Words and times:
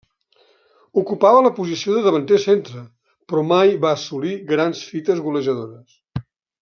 Ocupava 1.01 1.43
la 1.47 1.51
posició 1.59 1.97
de 1.97 2.01
davanter 2.07 2.39
centre, 2.45 2.81
però 3.33 3.45
mai 3.51 3.77
va 3.85 3.93
assolir 3.99 4.33
grans 4.53 4.83
fites 4.95 5.23
golejadores. 5.29 6.27